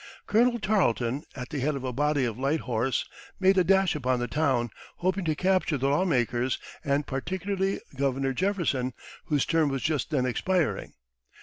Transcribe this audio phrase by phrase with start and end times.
[0.25, 3.05] Colonel Tarleton, at the head of a body of light horse,
[3.39, 8.33] made a dash upon the town, hoping to capture the law makers, and particularly Governor
[8.33, 8.95] Jefferson,
[9.25, 10.93] whose term was just then expiring.